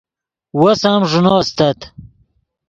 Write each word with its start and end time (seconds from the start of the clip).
وس 0.59 0.81
ام 0.91 1.01
ݱینو 1.09 1.35
استت 1.41 1.79